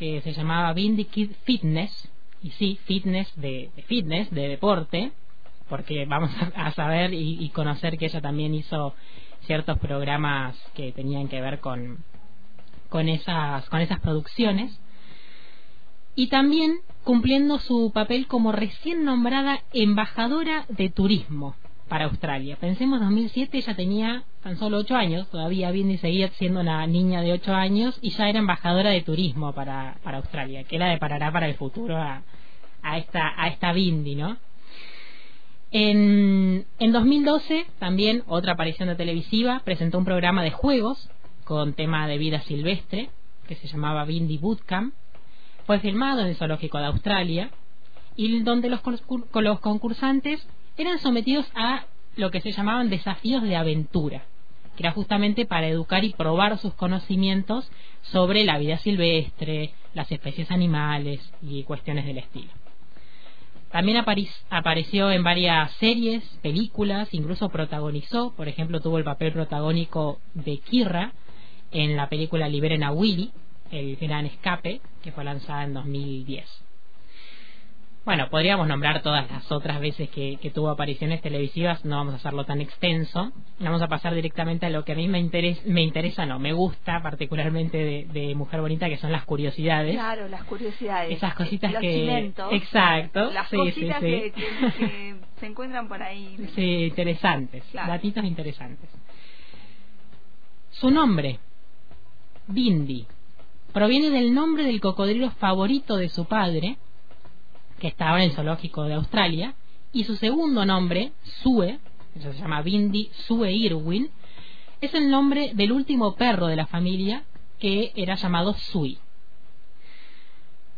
que 0.00 0.22
se 0.22 0.32
llamaba 0.32 0.74
Kid 0.74 1.32
Fitness, 1.44 2.10
y 2.42 2.52
sí, 2.52 2.78
fitness 2.86 3.30
de, 3.38 3.70
fitness, 3.86 4.30
de 4.30 4.48
deporte, 4.48 5.12
porque 5.68 6.06
vamos 6.06 6.30
a, 6.56 6.70
saber 6.72 7.12
y, 7.12 7.36
y 7.44 7.50
conocer 7.50 7.98
que 7.98 8.06
ella 8.06 8.22
también 8.22 8.54
hizo 8.54 8.94
ciertos 9.42 9.78
programas 9.78 10.56
que 10.74 10.92
tenían 10.92 11.28
que 11.28 11.42
ver 11.42 11.60
con, 11.60 11.98
con, 12.88 13.10
esas, 13.10 13.68
con 13.68 13.80
esas 13.80 14.00
producciones. 14.00 14.80
Y 16.14 16.28
también 16.28 16.78
cumpliendo 17.04 17.58
su 17.58 17.92
papel 17.92 18.26
como 18.26 18.52
recién 18.52 19.04
nombrada 19.04 19.60
embajadora 19.74 20.64
de 20.70 20.88
turismo 20.88 21.56
para 21.90 22.04
Australia. 22.04 22.56
Pensemos, 22.58 23.00
2007 23.00 23.58
ella 23.58 23.74
tenía 23.74 24.22
tan 24.44 24.56
solo 24.56 24.78
8 24.78 24.94
años, 24.94 25.28
todavía 25.28 25.72
Bindi 25.72 25.98
seguía 25.98 26.28
siendo 26.38 26.60
una 26.60 26.86
niña 26.86 27.20
de 27.20 27.32
8 27.32 27.52
años 27.52 27.98
y 28.00 28.10
ya 28.10 28.28
era 28.28 28.38
embajadora 28.38 28.90
de 28.90 29.02
turismo 29.02 29.52
para, 29.52 29.98
para 30.04 30.18
Australia, 30.18 30.62
que 30.62 30.78
la 30.78 30.86
deparará 30.86 31.32
para 31.32 31.48
el 31.48 31.56
futuro 31.56 31.98
a, 31.98 32.22
a 32.82 32.96
esta, 32.96 33.34
a 33.36 33.48
esta 33.48 33.72
Bindi, 33.72 34.14
¿no? 34.14 34.38
En, 35.72 36.64
en 36.78 36.92
2012, 36.92 37.66
también 37.80 38.22
otra 38.28 38.52
aparición 38.52 38.88
de 38.88 38.94
televisiva, 38.94 39.60
presentó 39.64 39.98
un 39.98 40.04
programa 40.04 40.44
de 40.44 40.52
juegos 40.52 41.10
con 41.44 41.74
tema 41.74 42.06
de 42.06 42.18
vida 42.18 42.40
silvestre 42.42 43.10
que 43.48 43.56
se 43.56 43.66
llamaba 43.66 44.04
Bindi 44.04 44.38
Bootcamp. 44.38 44.94
Fue 45.66 45.80
filmado 45.80 46.20
en 46.20 46.28
el 46.28 46.36
Zoológico 46.36 46.78
de 46.78 46.86
Australia 46.86 47.50
y 48.14 48.42
donde 48.42 48.70
los, 48.70 48.80
los 49.34 49.60
concursantes 49.60 50.46
eran 50.76 50.98
sometidos 50.98 51.50
a 51.54 51.86
lo 52.16 52.30
que 52.30 52.40
se 52.40 52.52
llamaban 52.52 52.90
desafíos 52.90 53.42
de 53.42 53.56
aventura, 53.56 54.22
que 54.76 54.82
era 54.82 54.92
justamente 54.92 55.46
para 55.46 55.68
educar 55.68 56.04
y 56.04 56.12
probar 56.12 56.58
sus 56.58 56.74
conocimientos 56.74 57.70
sobre 58.02 58.44
la 58.44 58.58
vida 58.58 58.78
silvestre, 58.78 59.72
las 59.94 60.10
especies 60.10 60.50
animales 60.50 61.32
y 61.42 61.62
cuestiones 61.64 62.06
del 62.06 62.18
estilo. 62.18 62.50
También 63.70 64.04
apareció 64.50 65.12
en 65.12 65.22
varias 65.22 65.70
series, 65.74 66.24
películas, 66.42 67.14
incluso 67.14 67.50
protagonizó, 67.50 68.32
por 68.32 68.48
ejemplo, 68.48 68.80
tuvo 68.80 68.98
el 68.98 69.04
papel 69.04 69.32
protagónico 69.32 70.18
de 70.34 70.58
Kirra 70.58 71.12
en 71.70 71.96
la 71.96 72.08
película 72.08 72.48
Liberen 72.48 72.82
a 72.82 72.90
Willy, 72.90 73.30
El 73.70 73.96
Gran 73.96 74.26
Escape, 74.26 74.80
que 75.02 75.12
fue 75.12 75.22
lanzada 75.22 75.62
en 75.62 75.74
2010. 75.74 76.69
Bueno, 78.02 78.30
podríamos 78.30 78.66
nombrar 78.66 79.02
todas 79.02 79.30
las 79.30 79.52
otras 79.52 79.78
veces 79.78 80.08
que, 80.08 80.38
tuvo 80.54 80.70
apariciones 80.70 81.20
televisivas, 81.20 81.84
no 81.84 81.96
vamos 81.96 82.14
a 82.14 82.16
hacerlo 82.16 82.44
tan 82.44 82.62
extenso. 82.62 83.30
Vamos 83.58 83.82
a 83.82 83.88
pasar 83.88 84.14
directamente 84.14 84.64
a 84.64 84.70
lo 84.70 84.84
que 84.84 84.92
a 84.92 84.94
mí 84.94 85.06
me 85.06 85.18
interesa, 85.18 85.60
me 85.66 85.82
interesa 85.82 86.24
no, 86.24 86.38
me 86.38 86.54
gusta 86.54 87.02
particularmente 87.02 88.06
de, 88.10 88.34
Mujer 88.34 88.62
Bonita, 88.62 88.88
que 88.88 88.96
son 88.96 89.12
las 89.12 89.24
curiosidades. 89.24 89.94
Claro, 89.94 90.28
las 90.28 90.44
curiosidades. 90.44 91.14
Esas 91.14 91.34
cositas 91.34 91.74
que... 91.76 92.32
Exacto. 92.52 93.30
Las 93.32 93.48
cositas 93.50 94.00
Que, 94.00 94.32
se 95.40 95.46
encuentran 95.46 95.86
por 95.86 96.02
ahí. 96.02 96.36
Sí, 96.54 96.84
interesantes, 96.84 97.62
datitos 97.72 98.24
interesantes. 98.24 98.88
Su 100.70 100.90
nombre, 100.90 101.38
Bindi, 102.46 103.06
proviene 103.74 104.08
del 104.08 104.32
nombre 104.32 104.64
del 104.64 104.80
cocodrilo 104.80 105.30
favorito 105.32 105.96
de 105.96 106.08
su 106.08 106.24
padre, 106.24 106.78
que 107.80 107.88
estaba 107.88 108.22
en 108.22 108.30
el 108.30 108.36
zoológico 108.36 108.84
de 108.84 108.94
Australia, 108.94 109.54
y 109.92 110.04
su 110.04 110.14
segundo 110.16 110.64
nombre, 110.64 111.12
Sue, 111.42 111.80
que 112.14 112.20
se 112.20 112.32
llama 112.34 112.62
Bindi 112.62 113.10
Sue 113.26 113.52
Irwin, 113.52 114.10
es 114.80 114.94
el 114.94 115.10
nombre 115.10 115.50
del 115.54 115.72
último 115.72 116.14
perro 116.14 116.46
de 116.46 116.56
la 116.56 116.66
familia 116.66 117.24
que 117.58 117.92
era 117.96 118.14
llamado 118.14 118.54
Sui. 118.54 118.98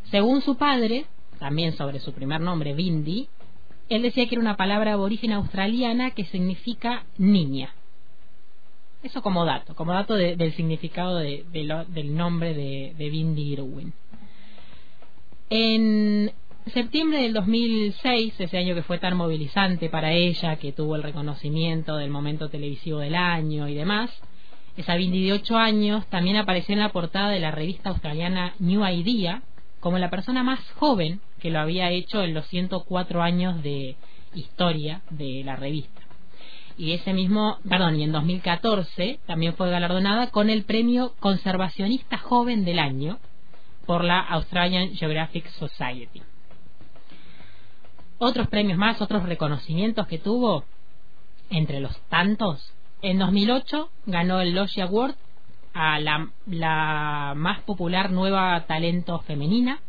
Según 0.05 0.41
su 0.41 0.57
padre, 0.57 1.07
también 1.39 1.77
sobre 1.77 2.01
su 2.01 2.13
primer 2.13 2.41
nombre, 2.41 2.75
Bindi, 2.75 3.29
él 3.89 4.03
decía 4.03 4.27
que 4.27 4.35
era 4.35 4.43
una 4.43 4.57
palabra 4.57 4.95
aborigen 4.95 5.33
australiana 5.33 6.13
que 6.13 6.25
significa 6.25 7.05
niña. 7.19 7.75
Eso 9.03 9.23
como 9.23 9.45
dato, 9.45 9.75
como 9.75 9.93
dato 9.93 10.15
del 10.15 10.53
significado 10.55 11.17
del 11.19 12.15
nombre 12.15 12.55
de, 12.55 12.95
de 12.97 13.11
Bindi 13.11 13.53
Irwin. 13.53 13.93
En 15.51 16.33
septiembre 16.71 17.23
del 17.23 17.33
2006, 17.33 18.35
ese 18.39 18.59
año 18.59 18.75
que 18.75 18.85
fue 18.85 18.99
tan 18.99 19.17
movilizante 19.17 19.89
para 19.89 20.13
ella, 20.13 20.57
que 20.57 20.73
tuvo 20.73 20.95
el 20.95 21.03
reconocimiento 21.03 21.97
del 21.97 22.11
momento 22.11 22.49
televisivo 22.49 23.01
del 23.01 23.17
año 23.17 23.69
y 23.69 23.75
demás, 23.75 24.11
esa 24.77 24.95
Bindi 24.95 25.27
de 25.27 25.33
8 25.33 25.57
años 25.57 26.07
también 26.07 26.37
apareció 26.37 26.73
en 26.75 26.81
la 26.81 26.93
portada 26.93 27.31
de 27.31 27.41
la 27.41 27.51
revista 27.51 27.91
australiana 27.91 28.55
New 28.59 28.87
Idea 28.87 29.43
como 29.81 29.99
la 29.99 30.09
persona 30.09 30.45
más 30.45 30.61
joven 30.77 31.21
que 31.41 31.51
lo 31.51 31.59
había 31.59 31.91
hecho 31.91 32.23
en 32.23 32.33
los 32.33 32.47
104 32.47 33.23
años 33.23 33.63
de 33.63 33.97
historia 34.33 35.03
de 35.11 35.43
la 35.45 35.57
revista. 35.57 36.01
Y 36.79 36.93
ese 36.93 37.13
mismo, 37.13 37.59
perdón, 37.69 37.99
y 37.99 38.05
en 38.05 38.13
2014 38.13 39.19
también 39.27 39.55
fue 39.55 39.69
galardonada 39.69 40.31
con 40.31 40.49
el 40.49 40.63
premio 40.63 41.13
Conservacionista 41.21 42.17
Joven 42.19 42.65
del 42.65 42.79
Año 42.79 43.19
por 43.85 44.05
la 44.05 44.21
Australian 44.21 44.95
Geographic 44.95 45.49
Society 45.49 46.23
otros 48.23 48.49
premios 48.49 48.79
más, 48.79 49.01
otros 49.01 49.25
reconocimientos 49.25 50.07
que 50.07 50.19
tuvo, 50.19 50.65
entre 51.51 51.81
los 51.81 51.99
tantos, 52.09 52.73
en 53.03 53.19
2008 53.19 53.91
ganó 54.07 54.41
el 54.41 54.55
Logie 54.55 54.83
Award 54.83 55.17
a 55.75 55.99
la, 55.99 56.29
la 56.47 57.35
más 57.37 57.61
popular 57.63 58.11
nueva 58.11 58.65
talento 58.67 59.19
femenina. 59.21 59.81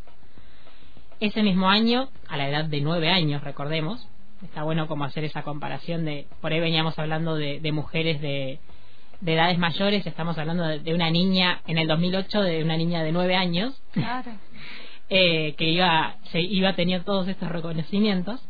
Ese 1.20 1.44
mismo 1.44 1.70
año, 1.70 2.10
a 2.28 2.38
la 2.38 2.50
edad 2.50 2.66
de 2.66 2.82
nueve 2.82 3.10
años, 3.12 3.44
recordemos, 3.44 4.08
está 4.44 4.64
bueno 4.64 4.88
como 4.88 5.06
hacer 5.06 5.24
esa 5.24 5.44
comparación 5.44 6.04
de, 6.04 6.28
por 6.42 6.52
ahí 6.52 6.60
veníamos 6.60 6.98
hablando 6.98 7.36
de, 7.36 7.60
de 7.60 7.72
mujeres 7.72 8.20
de, 8.20 8.60
de 9.22 9.34
edades 9.34 9.58
mayores, 9.58 10.06
estamos 10.06 10.38
hablando 10.38 10.68
de, 10.68 10.94
una 10.94 11.10
niña, 11.10 11.62
en 11.66 11.78
el 11.78 11.88
2008, 11.88 12.42
de 12.42 12.64
una 12.64 12.76
niña 12.76 13.04
de 13.04 13.12
nueve 13.14 13.36
años. 13.36 13.74
Claro. 13.92 14.32
Eh, 15.10 15.54
que 15.58 15.70
iba, 15.70 16.16
se 16.32 16.42
iba 16.42 16.70
a 16.70 16.76
tener 16.76 17.04
todos 17.04 17.28
estos 17.28 17.50
reconocimientos. 17.50 18.42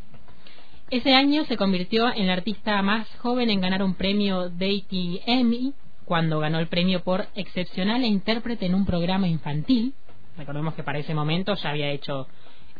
Ese 0.90 1.16
año 1.16 1.46
se 1.46 1.58
convirtió 1.58 2.14
en 2.14 2.28
la 2.28 2.34
artista 2.34 2.82
más 2.82 3.08
joven 3.18 3.50
en 3.50 3.62
ganar 3.62 3.82
un 3.82 3.96
premio 3.96 4.50
Deity 4.50 5.22
Emmy 5.26 5.74
cuando 6.06 6.40
ganó 6.40 6.60
el 6.60 6.68
premio 6.68 7.04
por 7.04 7.28
excepcional 7.36 8.04
e 8.04 8.08
intérprete 8.08 8.66
en 8.66 8.76
un 8.76 8.86
programa 8.86 9.28
infantil. 9.28 9.94
Recordemos 10.38 10.74
que 10.76 10.84
para 10.84 11.00
ese 11.00 11.16
momento 11.16 11.56
ya 11.56 11.70
había 11.70 11.90
hecho 11.90 12.28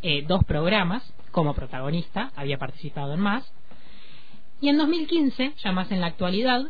eh, 0.02 0.24
dos 0.28 0.44
programas 0.44 1.04
como 1.32 1.56
protagonista, 1.56 2.32
había 2.36 2.58
participado 2.58 3.14
en 3.14 3.20
más. 3.20 3.52
Y 4.62 4.70
en 4.70 4.78
2015, 4.78 5.54
ya 5.58 5.72
más 5.72 5.92
en 5.92 6.02
la 6.02 6.08
actualidad, 6.08 6.62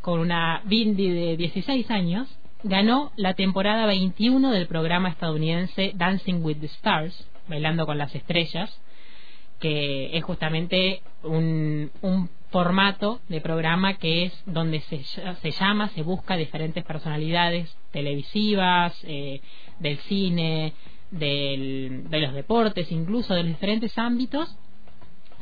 con 0.00 0.20
una 0.20 0.62
Bindi 0.64 1.10
de 1.10 1.36
16 1.36 1.90
años, 1.90 2.37
ganó 2.62 3.12
la 3.16 3.34
temporada 3.34 3.86
21 3.86 4.50
del 4.50 4.66
programa 4.66 5.10
estadounidense 5.10 5.92
Dancing 5.94 6.42
with 6.42 6.58
the 6.58 6.66
Stars, 6.66 7.28
Bailando 7.48 7.86
con 7.86 7.98
las 7.98 8.14
Estrellas, 8.14 8.80
que 9.58 10.16
es 10.16 10.24
justamente 10.24 11.02
un, 11.22 11.90
formato 12.50 13.20
de 13.28 13.42
programa 13.42 13.98
que 13.98 14.24
es 14.24 14.42
donde 14.46 14.80
se, 14.80 15.02
se 15.04 15.50
llama, 15.50 15.88
se 15.90 16.02
busca 16.02 16.34
diferentes 16.34 16.82
personalidades 16.82 17.76
televisivas, 17.90 18.98
eh, 19.04 19.42
del 19.78 19.98
cine, 19.98 20.72
de 21.10 22.06
los 22.10 22.32
deportes, 22.32 22.90
incluso 22.90 23.34
de 23.34 23.42
los 23.42 23.52
diferentes 23.52 23.98
ámbitos, 23.98 24.56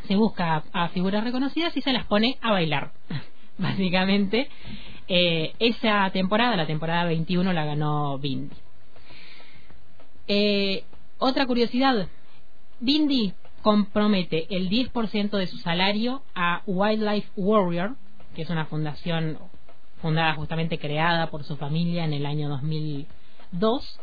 se 0.07 0.17
busca 0.17 0.65
a 0.73 0.89
figuras 0.89 1.25
reconocidas 1.25 1.77
y 1.77 1.81
se 1.81 1.93
las 1.93 2.07
pone 2.07 2.39
a 2.41 2.53
bailar, 2.53 2.93
básicamente. 3.59 4.49
Eh, 5.09 5.55
esa 5.59 6.11
temporada, 6.11 6.57
la 6.57 6.67
temporada 6.67 7.05
21, 7.05 7.53
la 7.53 7.65
ganó 7.65 8.19
Bindi. 8.19 8.57
Eh, 10.29 10.85
otra 11.19 11.47
curiosidad, 11.47 12.09
Bindi 12.81 13.33
compromete 13.63 14.47
el 14.55 14.69
10% 14.69 15.31
de 15.39 15.47
su 15.47 15.59
salario 15.59 16.23
a 16.35 16.63
Wildlife 16.67 17.31
Warrior, 17.37 17.97
que 18.35 18.43
es 18.43 18.51
una 18.51 18.67
fundación 18.67 19.39
fundada 20.03 20.35
justamente 20.35 20.79
creada 20.79 21.31
por 21.31 21.45
su 21.45 21.57
familia 21.57 22.05
en 22.05 22.13
el 22.13 22.27
año 22.27 22.49
2002. 22.49 24.01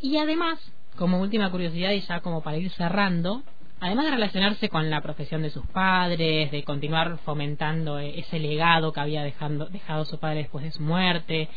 Y 0.00 0.16
además, 0.16 0.58
como 0.96 1.20
última 1.20 1.50
curiosidad 1.50 1.90
y 1.90 2.00
ya 2.00 2.20
como 2.20 2.42
para 2.42 2.56
ir 2.56 2.70
cerrando, 2.70 3.42
además 3.84 4.06
de 4.06 4.12
relacionarse 4.12 4.68
con 4.70 4.88
la 4.88 5.02
profesión 5.02 5.42
de 5.42 5.50
sus 5.50 5.66
padres, 5.66 6.50
de 6.50 6.64
continuar 6.64 7.18
fomentando 7.18 7.98
e-, 7.98 8.18
ese 8.18 8.38
legado 8.38 8.94
que 8.94 9.00
había 9.00 9.22
dejando, 9.22 9.66
dejado 9.66 10.06
su 10.06 10.18
padre 10.18 10.38
después 10.38 10.64
de 10.64 10.70
su 10.70 10.82
muerte, 10.82 11.50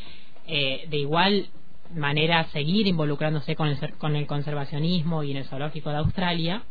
eh, 0.46 0.86
de 0.90 0.98
igual 0.98 1.48
manera 1.96 2.44
seguir 2.50 2.86
involucrándose 2.86 3.56
con 3.56 3.70
el, 3.70 3.94
con 3.98 4.18
el 4.18 4.28
conservacionismo 4.28 5.24
y 5.24 5.32
en 5.32 5.38
el 5.38 5.46
zoológico 5.46 5.90
de 5.90 5.98
Australia, 5.98 6.64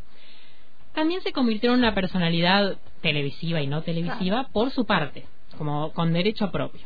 también 0.93 1.23
se 1.23 1.33
convirtió 1.33 1.73
en 1.73 1.79
una 1.79 1.95
personalidad 1.95 2.77
televisiva 3.01 3.63
y 3.63 3.67
no 3.67 3.81
televisiva 3.81 4.49
por 4.53 4.71
su 4.73 4.85
parte, 4.85 5.25
como 5.57 5.91
con 5.93 6.13
derecho 6.13 6.51
propio. 6.51 6.83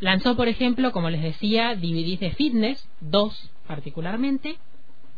Lanzó, 0.00 0.34
por 0.34 0.48
ejemplo, 0.48 0.90
como 0.90 1.10
les 1.10 1.22
decía, 1.22 1.76
DVDs 1.76 2.18
de 2.18 2.30
fitness, 2.32 2.88
dos 3.00 3.52
particularmente, 3.68 4.56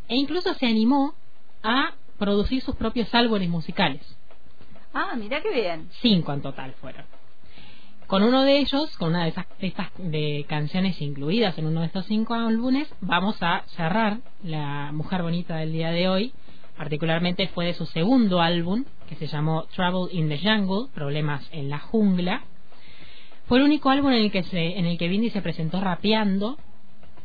e 0.09 0.17
incluso 0.17 0.53
se 0.55 0.67
animó 0.67 1.15
a 1.63 1.95
producir 2.19 2.63
sus 2.63 2.77
propios 2.77 3.15
álbumes 3.15 3.49
musicales. 3.49 4.03
Ah, 4.95 5.15
mira 5.17 5.41
qué 5.41 5.53
bien. 5.53 5.89
Cinco 6.01 6.33
en 6.33 6.43
total 6.43 6.73
fueron. 6.81 7.05
Con 8.07 8.23
uno 8.25 8.43
de 8.43 8.59
ellos, 8.59 8.95
con 8.99 9.11
una 9.11 9.23
de, 9.23 9.31
esas, 9.31 9.47
estas 9.59 9.89
de 9.97 10.45
canciones 10.47 11.01
incluidas 11.01 11.57
en 11.57 11.67
uno 11.67 11.81
de 11.81 11.87
estos 11.87 12.05
cinco 12.07 12.35
álbumes, 12.35 12.93
vamos 13.01 13.43
a 13.43 13.63
cerrar 13.69 14.19
La 14.43 14.93
Mujer 14.93 15.23
Bonita 15.23 15.57
del 15.57 15.73
día 15.73 15.91
de 15.91 16.09
hoy. 16.09 16.33
Particularmente 16.77 17.49
fue 17.49 17.67
de 17.67 17.75
su 17.75 17.87
segundo 17.87 18.43
álbum, 18.43 18.85
que 19.09 19.15
se 19.17 19.27
llamó 19.29 19.65
Trouble 19.75 20.13
in 20.13 20.29
the 20.29 20.39
Jungle, 20.39 20.89
Problemas 20.95 21.49
en 21.53 21.71
la 21.71 21.79
Jungla. 21.79 22.43
Fue 23.47 23.59
el 23.59 23.65
único 23.65 23.89
álbum 23.89 24.11
en 24.13 24.25
el 24.25 24.31
que, 24.31 24.43
se, 24.43 24.79
en 24.79 24.85
el 24.85 24.99
que 24.99 25.09
Bindi 25.09 25.31
se 25.31 25.41
presentó 25.41 25.81
rapeando 25.81 26.59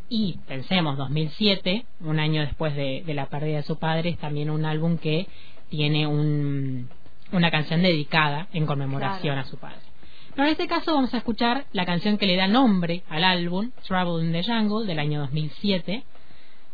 y 0.10 0.40
pensemos 0.48 0.98
2007 0.98 1.86
un 2.02 2.20
año 2.20 2.42
después 2.42 2.76
de, 2.76 3.04
de, 3.06 3.14
la 3.14 3.28
pérdida 3.28 3.58
de 3.58 3.64
su 3.64 3.78
padre 3.78 4.10
es 4.10 4.18
también 4.18 4.50
un 4.50 4.66
álbum 4.66 4.98
que 4.98 5.28
tiene 5.70 6.08
un, 6.08 6.90
una 7.32 7.52
canción 7.52 7.82
dedicada 7.82 8.48
en 8.54 8.66
conmemoración 8.66 9.36
Claro. 9.36 9.42
a 9.42 9.46
su 9.46 9.58
padre 9.58 9.80
pero 10.34 10.46
en 10.48 10.52
este 10.52 10.68
caso 10.68 10.94
vamos 10.94 11.14
a 11.14 11.18
escuchar 11.18 11.66
la 11.74 11.86
canción 11.86 12.18
que 12.18 12.28
le 12.28 12.36
da 12.36 12.48
nombre 12.48 13.04
al 13.10 13.24
álbum 13.24 13.72
Trouble 13.88 14.26
in 14.26 14.32
the 14.32 14.44
Jungle 14.44 14.86
del 14.86 15.00
año 15.00 15.20
2007 15.22 16.04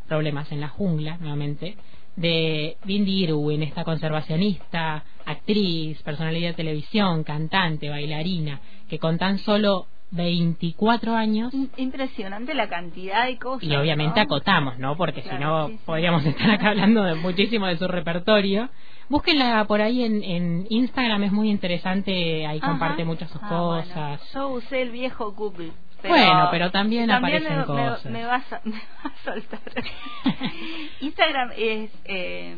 Problemas 0.08 0.52
en 0.52 0.62
la 0.62 0.68
jungla 0.68 1.18
nuevamente 1.18 1.78
de 2.16 2.78
Bindi 2.86 3.24
Irwin, 3.24 3.64
esta 3.64 3.84
conservacionista, 3.84 5.04
actriz, 5.26 6.02
personalidad 6.04 6.50
de 6.50 6.56
televisión, 6.56 7.24
cantante, 7.24 7.90
bailarina, 7.90 8.62
que 8.88 9.00
con 9.00 9.18
tan 9.18 9.40
solo 9.40 9.88
24 10.14 11.16
años 11.16 11.54
Impresionante 11.78 12.54
la 12.54 12.70
cantidad 12.70 13.26
de 13.26 13.38
cosas. 13.38 13.64
y 13.68 13.76
obviamente 13.76 14.20
¿no? 14.20 14.24
acotamos, 14.24 14.78
¿no? 14.80 14.96
Porque 14.96 15.22
si 15.24 15.36
no 15.40 15.68
sí, 15.68 15.74
sí. 15.78 15.80
podríamos 15.86 16.26
estar 16.26 16.50
acá 16.52 16.70
hablando 16.70 17.04
de 17.04 17.16
muchísimo 17.16 17.68
de 17.68 17.78
su 17.78 17.88
repertorio. 17.88 18.70
Búsquenla 19.10 19.66
por 19.66 19.82
ahí 19.82 20.04
en, 20.04 20.24
en 20.24 20.66
Instagram, 20.70 21.24
es 21.24 21.32
muy 21.32 21.50
interesante, 21.50 22.46
ahí 22.48 22.60
Ajá. 22.60 22.68
comparte 22.70 23.04
muchas 23.04 23.30
sus 23.32 23.42
Ah, 23.44 23.50
cosas. 23.50 23.96
bueno. 23.96 24.20
Yo 24.34 24.48
usé 24.50 24.82
el 24.82 24.92
viejo 24.92 25.32
Google. 25.34 25.72
Pero 26.02 26.16
Bueno, 26.16 26.48
pero 26.52 26.72
también 26.72 27.10
aparecen 27.12 27.60
me, 27.60 27.66
cosas. 27.66 28.06
Me, 28.06 28.26
vas 28.26 28.52
a, 28.54 28.62
me 28.66 28.72
va 28.74 29.12
a 29.12 29.24
soltar. 29.24 29.60
Instagram 31.02 31.52
es. 31.58 31.92
Eh, 32.06 32.58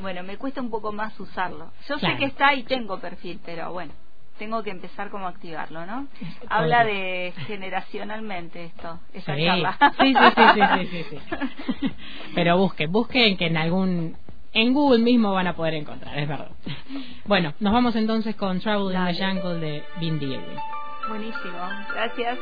bueno, 0.00 0.22
me 0.22 0.36
cuesta 0.38 0.60
un 0.60 0.70
poco 0.70 0.92
más 0.92 1.18
usarlo. 1.20 1.70
Yo 1.88 1.98
Claro. 1.98 2.14
sé 2.14 2.20
que 2.20 2.24
está 2.26 2.54
y 2.54 2.62
tengo 2.64 2.98
perfil, 3.00 3.38
pero 3.44 3.72
bueno, 3.72 3.92
tengo 4.40 4.62
que 4.62 4.70
empezar 4.70 5.10
como 5.10 5.26
a 5.26 5.28
activarlo, 5.30 5.84
¿no? 5.84 6.08
Habla 6.48 6.82
de 6.82 7.34
generacionalmente 7.46 8.64
esto, 8.64 8.98
esa 9.12 9.36
Sí. 9.36 9.44
charla. 9.44 9.76
Sí, 10.00 10.14
sí, 10.14 10.42
sí, 10.56 10.86
sí, 10.90 11.04
sí. 11.10 11.92
Pero 12.34 12.56
busquen, 12.56 12.90
busquen 12.90 13.36
que 13.36 13.46
en 13.48 13.58
algún 13.58 14.16
en 14.54 14.72
Google 14.72 15.04
mismo 15.04 15.32
van 15.32 15.46
a 15.46 15.54
poder 15.54 15.74
encontrar, 15.74 16.18
es 16.18 16.26
verdad. 16.26 16.48
Bueno, 17.26 17.52
nos 17.60 17.72
vamos 17.72 17.94
entonces 17.96 18.34
con 18.34 18.60
Trouble 18.60 18.96
in 18.98 19.04
the. 19.14 19.24
Jungle 19.24 19.60
de 19.60 19.84
Bindi 20.00 20.26
Irwin. 20.26 20.58
Buenísimo, 21.08 21.60
gracias. 21.94 22.38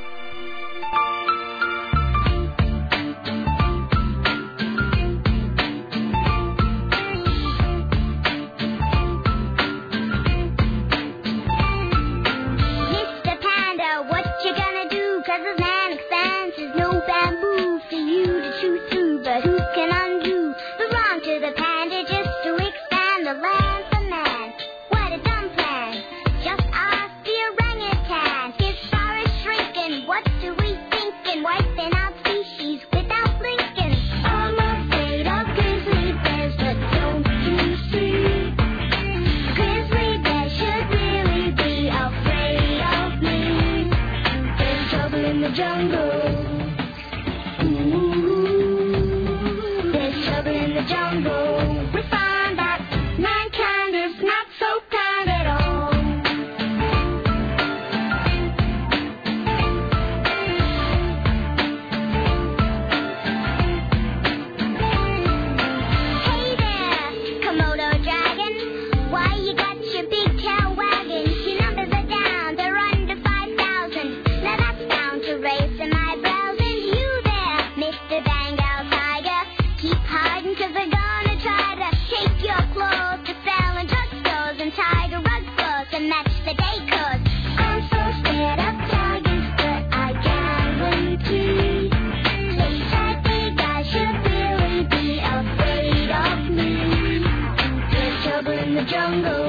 Jungle. 98.88 99.48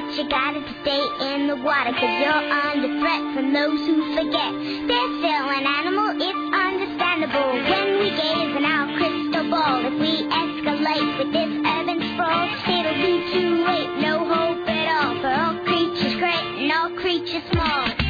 What 0.00 0.16
you 0.16 0.28
gotta 0.28 0.62
stay 0.82 1.34
in 1.34 1.48
the 1.48 1.56
water. 1.56 1.90
Cause 1.90 2.20
you're 2.22 2.30
under 2.30 3.00
threat 3.00 3.34
from 3.34 3.52
those 3.52 3.80
who 3.80 4.14
forget. 4.14 4.52
They're 4.86 5.12
still 5.18 5.46
an 5.58 5.66
animal, 5.66 6.14
it's 6.14 6.44
understandable. 6.54 7.50
When 7.66 7.98
we 7.98 8.10
gaze 8.10 8.56
in 8.56 8.64
our 8.64 8.86
crystal 8.96 9.50
ball, 9.50 9.84
if 9.86 9.94
we 9.98 10.22
escalate 10.22 11.18
with 11.18 11.32
this 11.32 11.50
urban 11.66 12.14
sprawl, 12.14 12.48
it'll 12.68 12.94
be 12.94 13.32
too 13.32 13.64
late, 13.66 13.98
no 13.98 14.24
hope 14.24 14.68
at 14.68 14.86
all. 15.02 15.20
For 15.20 15.34
all 15.34 15.64
creatures 15.64 16.14
great 16.14 16.46
and 16.62 16.70
all 16.70 16.90
creatures 16.90 17.42
small. 17.50 18.07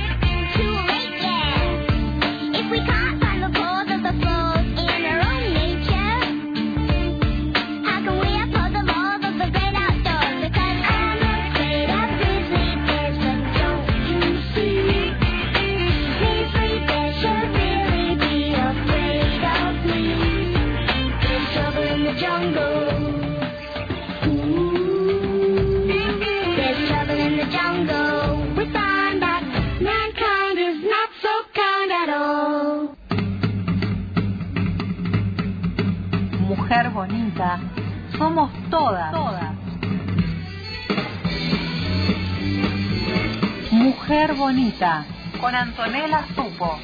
Con 45.41 45.55
Antonella 45.55 46.27
Supo, 46.35 46.79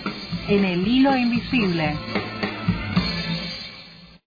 en 0.49 0.65
el 0.65 0.87
hilo 0.87 1.17
invisible. 1.17 1.97